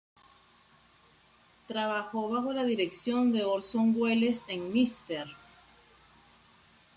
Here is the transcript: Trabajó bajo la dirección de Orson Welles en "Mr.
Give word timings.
Trabajó 1.67 2.27
bajo 2.27 2.51
la 2.53 2.63
dirección 2.65 3.31
de 3.31 3.43
Orson 3.43 3.93
Welles 3.95 4.45
en 4.47 4.73
"Mr. 4.73 5.27